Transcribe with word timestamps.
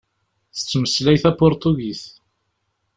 Tettmeslay 0.55 1.17
tapuṛtugit. 1.23 2.03